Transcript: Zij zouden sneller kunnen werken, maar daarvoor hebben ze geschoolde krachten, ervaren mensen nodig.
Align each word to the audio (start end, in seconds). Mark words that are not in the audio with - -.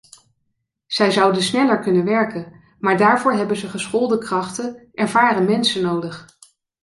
Zij 0.85 1.11
zouden 1.11 1.41
sneller 1.41 1.79
kunnen 1.79 2.05
werken, 2.05 2.63
maar 2.79 2.97
daarvoor 2.97 3.33
hebben 3.33 3.57
ze 3.57 3.67
geschoolde 3.67 4.17
krachten, 4.17 4.89
ervaren 4.93 5.45
mensen 5.45 5.81
nodig. 5.81 6.27